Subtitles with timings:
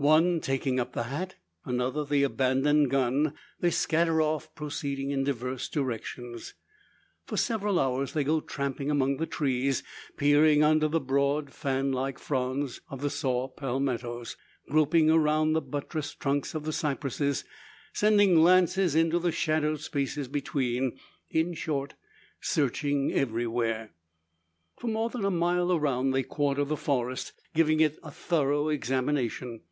[0.00, 1.34] One taking up the hat,
[1.64, 6.54] another the abandoned gun, they scatter off, proceeding in diverse directions.
[7.26, 9.82] For several hours they go tramping among the trees,
[10.16, 14.36] peering under the broad fan like fronds of the saw palmettoes,
[14.70, 17.42] groping around the buttressed trunks of the cypresses,
[17.92, 20.96] sending glances into the shadowed spaces between
[21.28, 21.94] in short,
[22.40, 23.90] searching everywhere.
[24.76, 29.62] For more than a mile around they quarter the forest, giving it thorough examination.